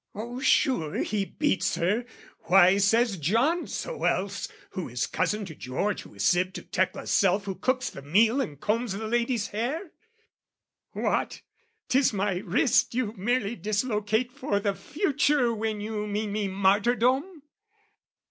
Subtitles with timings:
[0.15, 2.05] Oh, sure he beats her
[2.45, 7.11] why says John so else, Who is cousin to George who is sib to Tecla's
[7.11, 9.91] self Who cooks the meal and combs the lady's hair?
[10.93, 11.43] What?
[11.87, 17.43] 'Tis my wrist you merely dislocate For the future when you mean me martyrdom?